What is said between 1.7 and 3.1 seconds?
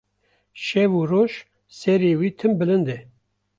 serê wî tim bilinde